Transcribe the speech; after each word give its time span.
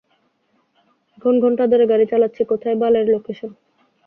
এখন 1.17 1.33
ঘন্টা 1.43 1.63
ধরে 1.71 1.85
গাড়ি 1.87 2.05
চালাচ্ছি, 2.11 2.41
কোথায় 2.51 2.77
বালের 2.81 3.05
লোকেশন? 3.09 3.51